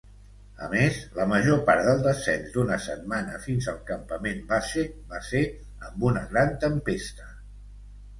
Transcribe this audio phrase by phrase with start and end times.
[0.67, 5.43] A més, la major part del descens d'una setmana fins al campament base va ser
[5.91, 7.29] amb una gran tempesta.